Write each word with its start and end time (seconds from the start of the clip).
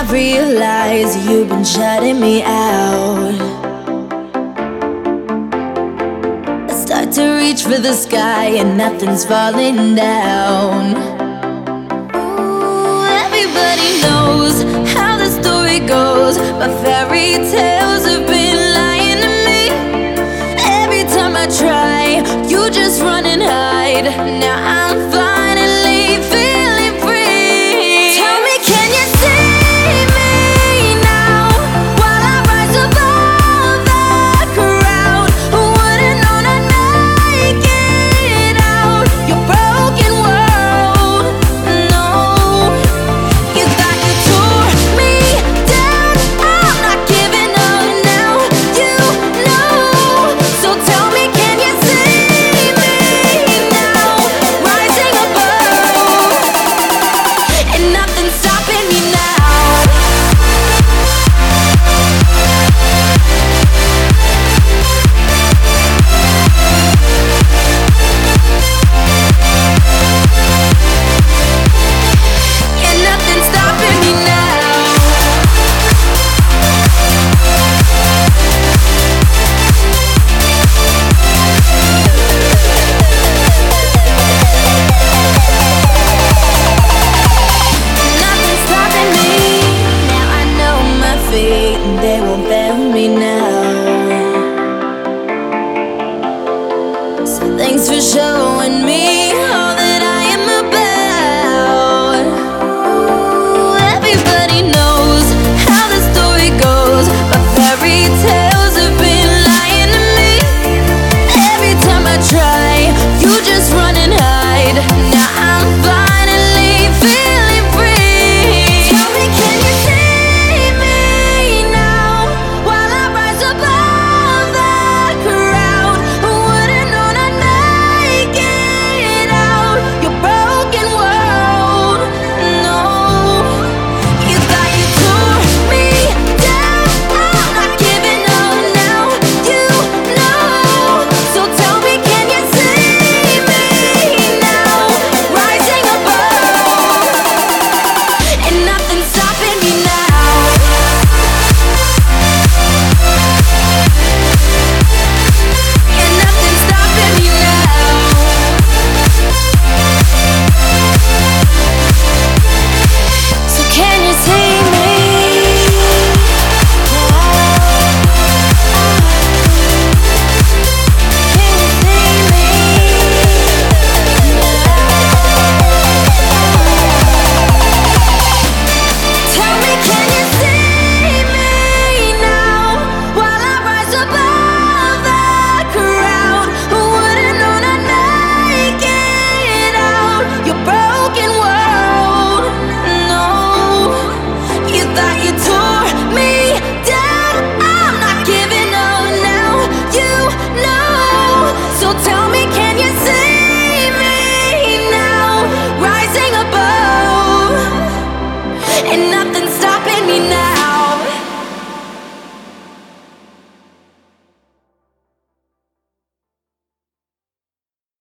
I 0.00 0.02
realize 0.10 1.14
you've 1.28 1.50
been 1.50 1.62
shutting 1.62 2.20
me 2.20 2.42
out. 2.42 3.34
I 6.70 6.72
start 6.72 7.12
to 7.16 7.36
reach 7.36 7.64
for 7.64 7.78
the 7.78 7.92
sky 7.92 8.46
and 8.60 8.78
nothing's 8.78 9.26
falling 9.26 9.94
down. 9.94 10.96
Ooh, 12.16 13.04
everybody 13.26 14.00
knows 14.00 14.62
how 14.94 15.18
the 15.18 15.28
story 15.28 15.80
goes, 15.80 16.38
my 16.58 16.68
fairy 16.82 17.34
tale. 17.50 17.69